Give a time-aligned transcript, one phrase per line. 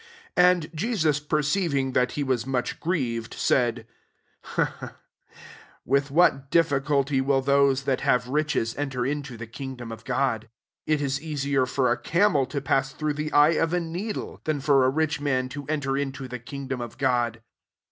[0.35, 3.85] 24 And Jesus perceiving that fie was much grieved, said,
[5.85, 10.49] "With what difficulty will those that have riches enter into the kingdom of God!
[10.87, 14.41] 25 It is easier for a camel to pass through the eye of a needle,
[14.45, 17.43] than for a rich man to enter in to the kingdom of God."